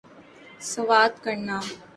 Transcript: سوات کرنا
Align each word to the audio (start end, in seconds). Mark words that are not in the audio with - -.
سوات 0.71 1.13
کرنا 1.23 1.57